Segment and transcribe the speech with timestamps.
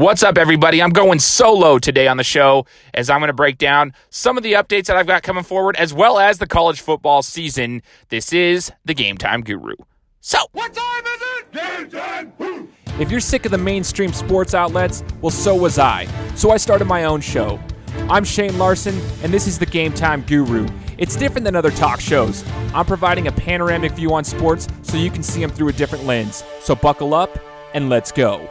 [0.00, 0.80] What's up, everybody?
[0.80, 2.64] I'm going solo today on the show
[2.94, 5.76] as I'm going to break down some of the updates that I've got coming forward,
[5.76, 7.82] as well as the college football season.
[8.08, 9.74] This is the Game Time Guru.
[10.22, 11.52] So, What time is it?
[11.52, 12.32] Game time!
[12.38, 12.68] Woo!
[12.98, 16.06] If you're sick of the mainstream sports outlets, well, so was I.
[16.34, 17.60] So I started my own show.
[18.08, 20.66] I'm Shane Larson, and this is the Game Time Guru.
[20.96, 22.42] It's different than other talk shows.
[22.72, 26.06] I'm providing a panoramic view on sports so you can see them through a different
[26.06, 26.42] lens.
[26.60, 27.38] So buckle up
[27.74, 28.48] and let's go.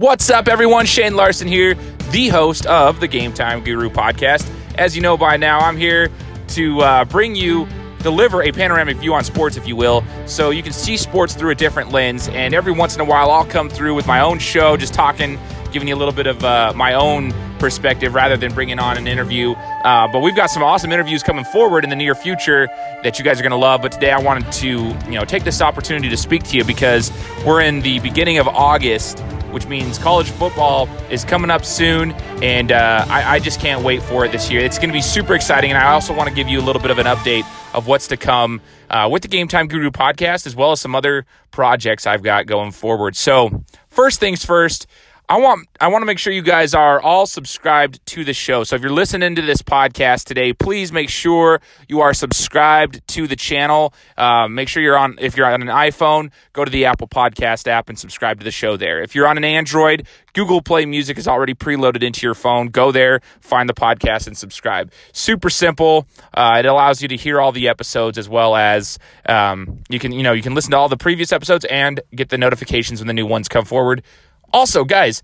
[0.00, 0.86] What's up, everyone?
[0.86, 1.74] Shane Larson here,
[2.10, 4.50] the host of the Game Time Guru podcast.
[4.78, 6.08] As you know by now, I'm here
[6.48, 7.68] to uh, bring you,
[7.98, 11.50] deliver a panoramic view on sports, if you will, so you can see sports through
[11.50, 12.28] a different lens.
[12.28, 15.38] And every once in a while, I'll come through with my own show, just talking,
[15.70, 19.06] giving you a little bit of uh, my own perspective rather than bringing on an
[19.06, 19.52] interview.
[19.52, 22.68] Uh, but we've got some awesome interviews coming forward in the near future
[23.02, 23.82] that you guys are going to love.
[23.82, 27.12] But today, I wanted to, you know, take this opportunity to speak to you because
[27.44, 29.22] we're in the beginning of August
[29.52, 34.02] which means college football is coming up soon, and uh, I, I, just can't wait
[34.02, 34.60] for it this year.
[34.60, 36.82] It's going to be super exciting, and I also want to give you a little
[36.82, 40.46] bit of an update of what's to come uh, with the Game Time Guru podcast,
[40.46, 43.16] as well as some other projects I've got going forward.
[43.16, 44.86] So, first things first.
[45.30, 48.64] I want I want to make sure you guys are all subscribed to the show.
[48.64, 53.28] So if you're listening to this podcast today, please make sure you are subscribed to
[53.28, 53.94] the channel.
[54.18, 57.68] Uh, make sure you're on if you're on an iPhone, go to the Apple Podcast
[57.68, 59.00] app and subscribe to the show there.
[59.00, 62.66] If you're on an Android, Google Play Music is already preloaded into your phone.
[62.66, 64.90] Go there, find the podcast, and subscribe.
[65.12, 66.08] Super simple.
[66.34, 70.10] Uh, it allows you to hear all the episodes as well as um, you can
[70.10, 73.06] you know you can listen to all the previous episodes and get the notifications when
[73.06, 74.02] the new ones come forward.
[74.52, 75.22] Also, guys,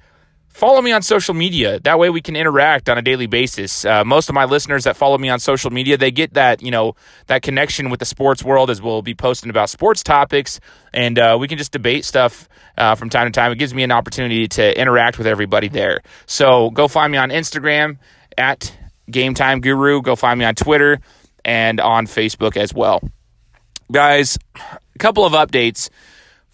[0.48, 1.78] follow me on social media.
[1.80, 3.84] That way we can interact on a daily basis.
[3.84, 6.70] Uh, most of my listeners that follow me on social media, they get that, you
[6.70, 6.94] know,
[7.26, 10.58] that connection with the sports world as we'll be posting about sports topics
[10.94, 13.52] and uh, we can just debate stuff uh, from time to time.
[13.52, 16.00] It gives me an opportunity to interact with everybody there.
[16.24, 17.98] So go find me on Instagram
[18.38, 18.74] at
[19.10, 20.00] Game Time Guru.
[20.00, 21.00] Go find me on Twitter
[21.44, 23.02] and on Facebook as well.
[23.92, 25.90] Guys, a couple of updates.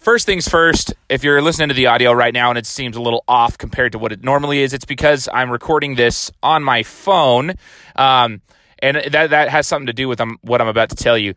[0.03, 3.01] First things first, if you're listening to the audio right now and it seems a
[3.01, 6.83] little off compared to what it normally is, it's because I'm recording this on my
[6.83, 7.53] phone.
[7.95, 8.41] Um,
[8.79, 11.35] and that, that has something to do with um, what I'm about to tell you.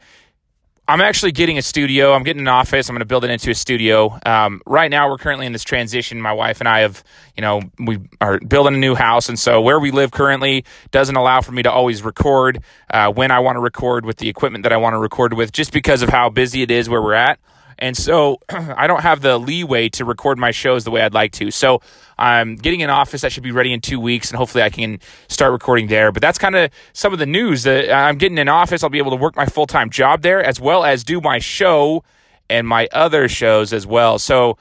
[0.89, 2.13] I'm actually getting a studio.
[2.13, 2.89] I'm getting an office.
[2.89, 4.19] I'm going to build it into a studio.
[4.27, 6.21] Um, right now, we're currently in this transition.
[6.21, 7.05] My wife and I have,
[7.37, 11.15] you know, we are building a new house, and so where we live currently doesn't
[11.15, 12.63] allow for me to always record
[12.93, 15.53] uh, when I want to record with the equipment that I want to record with,
[15.53, 17.39] just because of how busy it is where we're at.
[17.79, 21.33] And so I don't have the leeway to record my shows the way I'd like
[21.33, 21.51] to.
[21.51, 21.81] So
[22.19, 25.01] I'm getting an office that should be ready in two weeks, and hopefully I can
[25.29, 26.13] start recording there.
[26.13, 28.83] But that's kind of some of the news that I'm getting an office.
[28.83, 31.39] I'll be able to work my full time job there as well as do my
[31.39, 32.05] show
[32.49, 34.19] and my other shows as well.
[34.19, 34.57] So,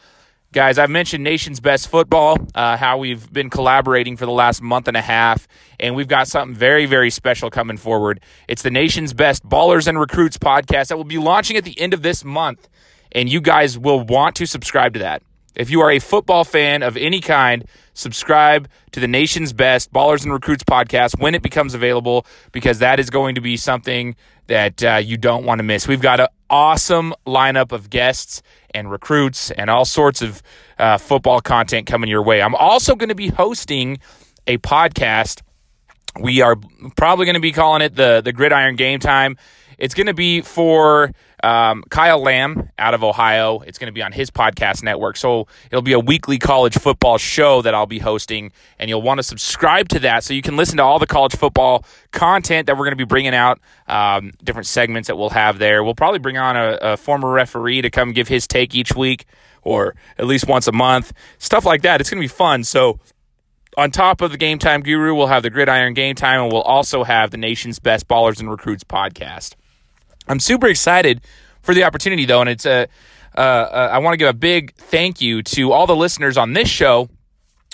[0.52, 4.88] guys, I've mentioned Nation's Best Football, uh, how we've been collaborating for the last month
[4.88, 5.48] and a half,
[5.80, 8.22] and we've got something very, very special coming forward.
[8.48, 11.94] It's the Nation's Best Ballers and Recruits podcast that will be launching at the end
[11.94, 12.68] of this month
[13.12, 15.22] and you guys will want to subscribe to that.
[15.56, 20.24] If you are a football fan of any kind, subscribe to the nation's best Ballers
[20.24, 24.16] and Recruits podcast when it becomes available because that is going to be something
[24.48, 25.88] that uh, you don't want to miss.
[25.88, 28.42] We've got an awesome lineup of guests
[28.74, 30.44] and recruits and all sorts of
[30.78, 32.42] uh, football content coming your way.
[32.42, 34.00] I'm also going to be hosting
[34.46, 35.42] a podcast.
[36.20, 36.58] We are
[36.96, 39.38] probably going to be calling it the the Gridiron Game Time.
[39.78, 41.12] It's going to be for
[41.46, 43.60] um, Kyle Lamb out of Ohio.
[43.60, 45.16] It's going to be on his podcast network.
[45.16, 49.20] So it'll be a weekly college football show that I'll be hosting, and you'll want
[49.20, 52.76] to subscribe to that so you can listen to all the college football content that
[52.76, 55.84] we're going to be bringing out, um, different segments that we'll have there.
[55.84, 59.26] We'll probably bring on a, a former referee to come give his take each week
[59.62, 62.02] or at least once a month, stuff like that.
[62.02, 62.64] It's going to be fun.
[62.64, 63.00] So
[63.78, 66.62] on top of the Game Time Guru, we'll have the Gridiron Game Time, and we'll
[66.64, 69.56] also have the nation's best ballers and recruits podcast.
[70.28, 71.22] I'm super excited
[71.62, 72.88] for the opportunity, though, and it's a.
[73.38, 76.54] Uh, uh, I want to give a big thank you to all the listeners on
[76.54, 77.10] this show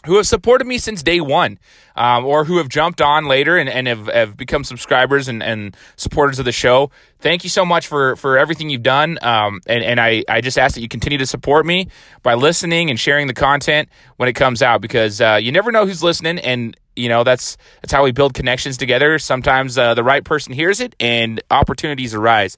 [0.05, 1.59] who have supported me since day one,
[1.95, 5.77] um, or who have jumped on later and, and have, have become subscribers and, and
[5.95, 6.89] supporters of the show.
[7.19, 9.19] Thank you so much for, for everything you've done.
[9.21, 11.89] Um, and, and I, I just ask that you continue to support me
[12.23, 15.85] by listening and sharing the content when it comes out because uh, you never know
[15.85, 16.39] who's listening.
[16.39, 19.17] And, you know, that's, that's how we build connections together.
[19.19, 22.57] Sometimes uh, the right person hears it and opportunities arise.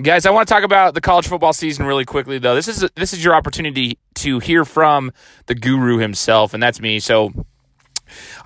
[0.00, 2.54] Guys, I want to talk about the college football season really quickly though.
[2.54, 5.10] This is this is your opportunity to hear from
[5.46, 7.00] the guru himself and that's me.
[7.00, 7.30] So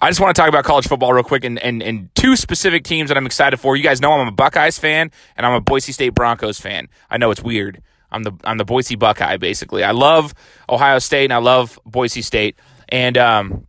[0.01, 2.85] I just want to talk about college football real quick and, and, and two specific
[2.85, 3.77] teams that I'm excited for.
[3.77, 6.89] You guys know I'm a Buckeyes fan and I'm a Boise State Broncos fan.
[7.11, 7.83] I know it's weird.
[8.13, 9.85] I'm the I'm the Boise Buckeye basically.
[9.85, 10.35] I love
[10.69, 12.59] Ohio State and I love Boise State.
[12.89, 13.67] And um,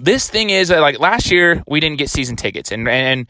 [0.00, 3.26] this thing is like last year we didn't get season tickets and and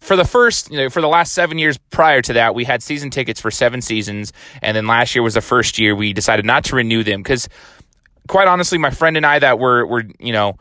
[0.00, 2.82] for the first, you know, for the last seven years prior to that, we had
[2.82, 4.32] season tickets for seven seasons,
[4.62, 7.48] and then last year was the first year we decided not to renew them because,
[8.26, 10.56] quite honestly, my friend and I that were were you know,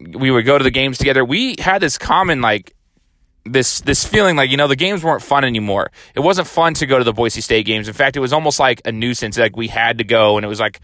[0.00, 1.24] we would go to the games together.
[1.24, 2.74] We had this common like
[3.44, 5.90] this this feeling like you know the games weren't fun anymore.
[6.14, 7.86] It wasn't fun to go to the Boise State games.
[7.86, 9.38] In fact, it was almost like a nuisance.
[9.38, 10.80] Like we had to go, and it was like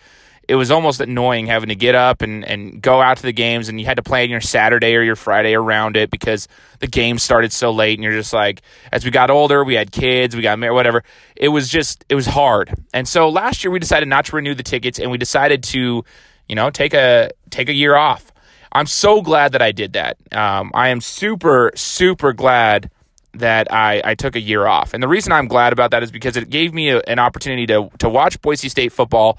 [0.48, 3.68] it was almost annoying having to get up and, and go out to the games,
[3.68, 6.48] and you had to plan your Saturday or your Friday around it because
[6.80, 9.92] the game started so late, and you're just like, as we got older, we had
[9.92, 11.04] kids, we got married, whatever.
[11.36, 14.54] It was just it was hard, and so last year we decided not to renew
[14.54, 16.04] the tickets, and we decided to,
[16.48, 18.32] you know, take a take a year off
[18.72, 20.18] I'm so glad that I did that.
[20.32, 22.90] Um, I am super, super glad
[23.34, 24.94] that I, I took a year off.
[24.94, 27.66] And the reason I'm glad about that is because it gave me a, an opportunity
[27.66, 29.38] to, to watch Boise State football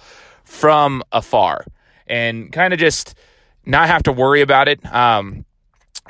[0.49, 1.63] from afar
[2.07, 3.13] and kind of just
[3.65, 4.83] not have to worry about it.
[4.91, 5.45] Um,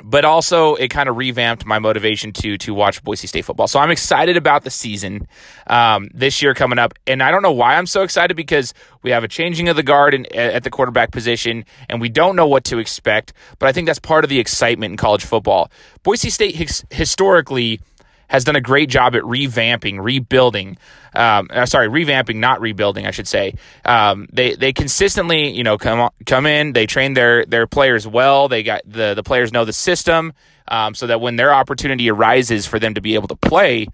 [0.02, 3.68] but also it kind of revamped my motivation to to watch Boise State football.
[3.68, 5.28] So I'm excited about the season
[5.66, 8.72] um, this year coming up, and I don't know why I'm so excited because
[9.02, 12.34] we have a changing of the guard in, at the quarterback position, and we don't
[12.34, 13.34] know what to expect.
[13.58, 15.70] But I think that's part of the excitement in college football.
[16.02, 17.80] Boise State his, historically
[18.30, 20.78] has done a great job at revamping, rebuilding.
[21.14, 23.54] Um, uh, sorry, revamping, not rebuilding, I should say.
[23.84, 26.72] Um, they they consistently, you know, come come in.
[26.72, 28.46] They train their their players well.
[28.46, 30.32] They got the the players know the system,
[30.68, 33.88] um, so that when their opportunity arises for them to be able to play,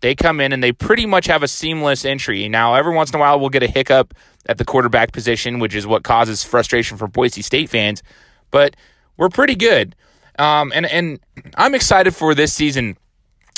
[0.00, 2.48] they come in and they pretty much have a seamless entry.
[2.48, 4.14] Now, every once in a while, we'll get a hiccup
[4.46, 8.02] at the quarterback position, which is what causes frustration for Boise State fans.
[8.50, 8.74] But
[9.16, 9.94] we're pretty good,
[10.40, 11.20] um, and and
[11.54, 12.96] I'm excited for this season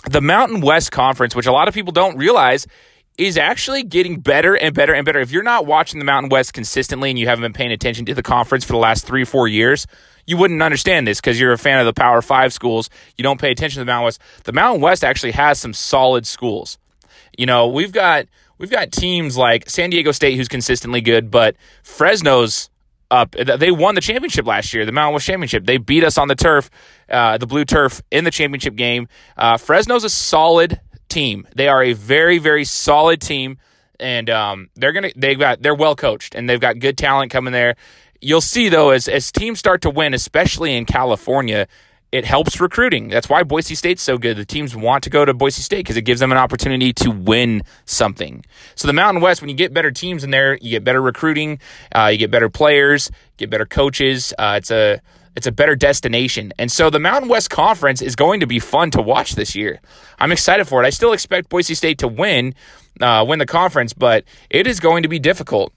[0.03, 2.67] the Mountain West Conference, which a lot of people don't realize,
[3.19, 5.19] is actually getting better and better and better.
[5.19, 8.15] If you're not watching the Mountain West consistently and you haven't been paying attention to
[8.15, 9.87] the conference for the last three, four years,
[10.27, 12.89] you wouldn't understand this because you're a fan of the Power Five schools.
[13.17, 14.21] You don't pay attention to the Mountain West.
[14.45, 16.79] The Mountain West actually has some solid schools.
[17.37, 18.27] You know, we've got
[18.59, 22.71] we've got teams like San Diego State who's consistently good, but Fresno's
[23.11, 23.33] up.
[23.33, 25.67] They won the championship last year, the Mountain West Championship.
[25.67, 26.71] They beat us on the turf,
[27.09, 29.09] uh, the blue turf, in the championship game.
[29.37, 31.47] Uh, Fresno's a solid team.
[31.55, 33.59] They are a very, very solid team,
[33.99, 37.53] and um, they're gonna they've got they're well coached and they've got good talent coming
[37.53, 37.77] there.
[38.21, 41.67] You'll see though, as as teams start to win, especially in California,
[42.11, 43.09] it helps recruiting.
[43.09, 44.37] That's why Boise State's so good.
[44.37, 47.11] The teams want to go to Boise State because it gives them an opportunity to
[47.11, 48.45] win something.
[48.77, 51.61] So the Mountain West, when you get better teams in there, you get better recruiting,
[51.95, 54.33] uh, you get better players, get better coaches.
[54.39, 55.01] Uh, it's a
[55.37, 56.53] it's a better destination.
[56.59, 59.81] And so the Mountain West Conference is going to be fun to watch this year.
[60.19, 60.87] I'm excited for it.
[60.87, 62.55] I still expect Boise State to win
[63.01, 65.73] uh, win the conference, but it is going to be difficult.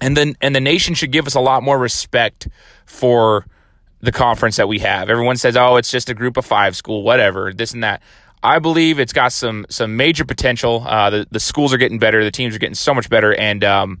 [0.00, 2.48] And then and the nation should give us a lot more respect
[2.84, 3.46] for
[4.04, 5.08] the conference that we have.
[5.08, 8.02] Everyone says, "Oh, it's just a group of five school, whatever, this and that."
[8.42, 10.84] I believe it's got some some major potential.
[10.86, 13.64] Uh, the the schools are getting better, the teams are getting so much better, and
[13.64, 14.00] um,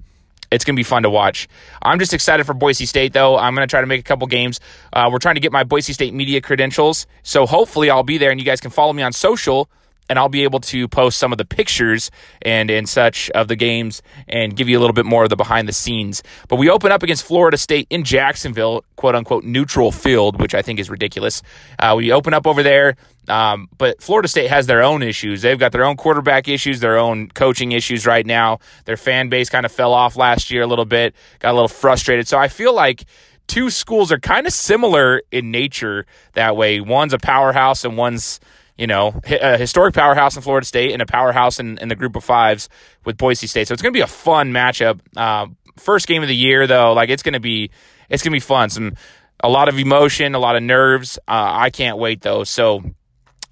[0.50, 1.48] it's going to be fun to watch.
[1.82, 3.38] I'm just excited for Boise State, though.
[3.38, 4.60] I'm going to try to make a couple games.
[4.92, 8.30] Uh, we're trying to get my Boise State media credentials, so hopefully I'll be there,
[8.30, 9.70] and you guys can follow me on social
[10.08, 12.10] and I'll be able to post some of the pictures
[12.42, 15.36] and and such of the games and give you a little bit more of the
[15.36, 16.22] behind the scenes.
[16.48, 20.62] But we open up against Florida State in Jacksonville, quote unquote neutral field, which I
[20.62, 21.42] think is ridiculous.
[21.78, 22.96] Uh, we open up over there.
[23.26, 25.40] Um, but Florida State has their own issues.
[25.40, 28.58] They've got their own quarterback issues, their own coaching issues right now.
[28.84, 31.68] Their fan base kind of fell off last year a little bit, got a little
[31.68, 32.28] frustrated.
[32.28, 33.04] So I feel like
[33.46, 36.80] two schools are kind of similar in nature that way.
[36.80, 38.40] One's a powerhouse and one's
[38.76, 42.16] you know, a historic powerhouse in Florida State and a powerhouse in, in the group
[42.16, 42.68] of fives
[43.04, 43.68] with Boise State.
[43.68, 45.00] So it's going to be a fun matchup.
[45.16, 47.70] Uh, first game of the year, though, like it's going to be,
[48.08, 48.70] it's going to be fun.
[48.70, 48.96] Some,
[49.40, 51.18] a lot of emotion, a lot of nerves.
[51.28, 52.44] Uh, I can't wait though.
[52.44, 52.82] So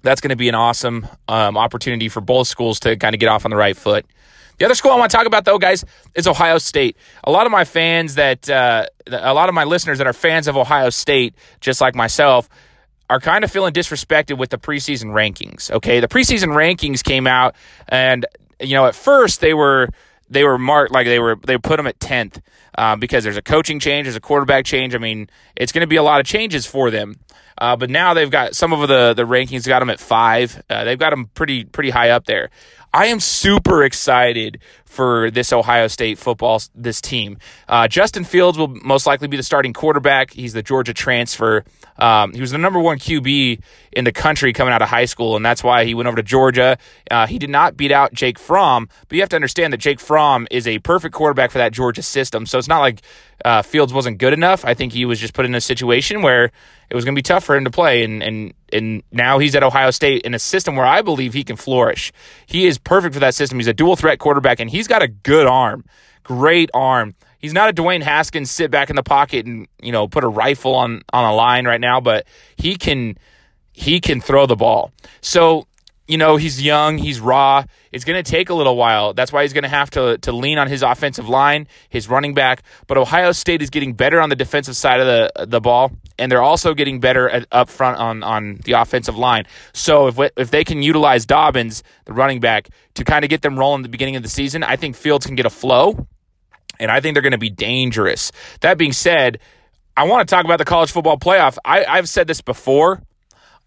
[0.01, 3.29] that's going to be an awesome um, opportunity for both schools to kind of get
[3.29, 4.05] off on the right foot.
[4.59, 6.95] The other school I want to talk about, though, guys, is Ohio State.
[7.23, 10.47] A lot of my fans that, uh, a lot of my listeners that are fans
[10.47, 12.49] of Ohio State, just like myself,
[13.13, 15.69] are kind of feeling disrespected with the preseason rankings.
[15.69, 17.55] Okay, the preseason rankings came out,
[17.87, 18.25] and
[18.59, 19.89] you know at first they were
[20.31, 22.41] they were marked like they were they put them at tenth
[22.75, 24.95] uh, because there's a coaching change, there's a quarterback change.
[24.95, 27.19] I mean, it's going to be a lot of changes for them.
[27.55, 30.63] Uh, but now they've got some of the the rankings got them at five.
[30.67, 32.49] Uh, they've got them pretty pretty high up there.
[32.91, 34.59] I am super excited
[34.93, 37.37] for this Ohio State football this team.
[37.67, 40.31] Uh, Justin Fields will most likely be the starting quarterback.
[40.31, 41.65] He's the Georgia transfer.
[41.97, 45.35] Um, he was the number one QB in the country coming out of high school,
[45.35, 46.77] and that's why he went over to Georgia.
[47.09, 49.99] Uh, he did not beat out Jake Fromm, but you have to understand that Jake
[49.99, 52.45] Fromm is a perfect quarterback for that Georgia system.
[52.45, 53.01] So it's not like
[53.43, 54.63] uh, Fields wasn't good enough.
[54.65, 56.51] I think he was just put in a situation where
[56.89, 59.55] it was going to be tough for him to play, and and and now he's
[59.55, 62.11] at Ohio State in a system where I believe he can flourish.
[62.45, 63.57] He is perfect for that system.
[63.59, 65.85] He's a dual threat quarterback, and he's got a good arm,
[66.23, 67.15] great arm.
[67.39, 70.27] He's not a Dwayne Haskins sit back in the pocket and you know put a
[70.27, 72.25] rifle on on a line right now, but
[72.57, 73.17] he can
[73.71, 74.91] he can throw the ball.
[75.21, 75.67] So
[76.07, 77.63] you know, he's young, he's raw.
[77.91, 79.13] It's going to take a little while.
[79.13, 82.33] That's why he's going to have to to lean on his offensive line, his running
[82.33, 82.63] back.
[82.87, 86.31] But Ohio State is getting better on the defensive side of the the ball, and
[86.31, 89.45] they're also getting better at, up front on on the offensive line.
[89.71, 93.57] So if if they can utilize Dobbins, the running back, to kind of get them
[93.57, 96.07] rolling at the beginning of the season, I think Fields can get a flow,
[96.79, 98.31] and I think they're going to be dangerous.
[98.59, 99.39] That being said,
[99.95, 101.57] I want to talk about the college football playoff.
[101.63, 103.01] I, I've said this before.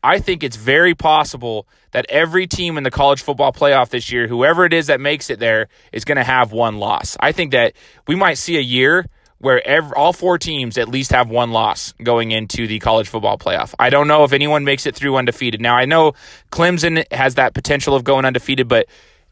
[0.02, 4.28] I think it's very possible that every team in the college football playoff this year,
[4.28, 7.16] whoever it is that makes it there, is going to have one loss.
[7.20, 7.72] I think that
[8.06, 9.06] we might see a year
[9.38, 13.38] where every, all four teams at least have one loss going into the college football
[13.38, 13.72] playoff.
[13.78, 15.58] I don't know if anyone makes it through undefeated.
[15.62, 16.12] Now, I know
[16.52, 18.88] Clemson has that potential of going undefeated, but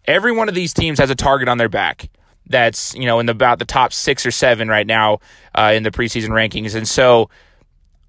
[0.06, 2.08] every one of these teams has a target on their back
[2.46, 5.18] that's, you know, in the, about the top six or seven right now
[5.54, 6.74] uh, in the preseason rankings.
[6.74, 7.28] And so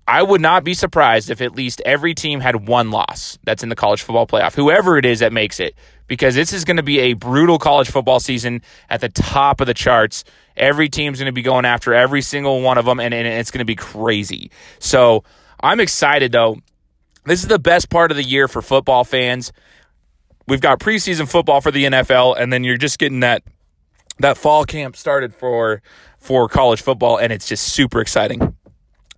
[0.08, 3.70] I would not be surprised if at least every team had one loss that's in
[3.70, 5.76] the college football playoff, whoever it is that makes it,
[6.08, 9.68] because this is going to be a brutal college football season at the top of
[9.68, 10.24] the charts.
[10.56, 13.50] Every team's going to be going after every single one of them, and, and it's
[13.50, 14.52] going to be crazy.
[14.78, 15.24] So
[15.60, 16.58] I'm excited, though.
[17.26, 19.52] This is the best part of the year for football fans.
[20.48, 23.42] We've got preseason football for the NFL, and then you're just getting that
[24.20, 25.82] that fall camp started for
[26.20, 28.56] for college football, and it's just super exciting.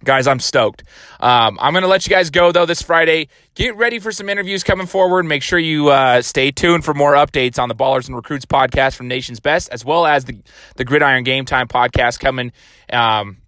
[0.08, 0.86] Guys, I'm stoked.
[1.20, 3.28] Um, I'm going to let you guys go, though, this Friday.
[3.56, 5.24] Get ready for some interviews coming forward.
[5.24, 8.96] Make sure you uh, stay tuned for more updates on the Ballers and Recruits podcast
[8.96, 10.40] from Nation's Best, as well as the,
[10.78, 12.54] the Gridiron Game Time podcast coming.
[12.90, 13.40] Um,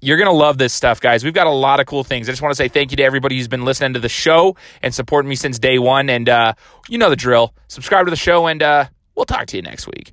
[0.00, 1.24] you're going to love this stuff, guys.
[1.24, 2.28] We've got a lot of cool things.
[2.28, 4.54] I just want to say thank you to everybody who's been listening to the show
[4.82, 6.08] and supporting me since day one.
[6.08, 6.54] And uh,
[6.88, 7.52] you know the drill.
[7.66, 10.12] Subscribe to the show, and uh, we'll talk to you next week.